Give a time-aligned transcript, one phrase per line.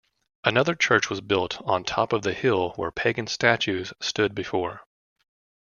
[0.43, 4.81] Another church was built on top of the hill where pagan statues stood before.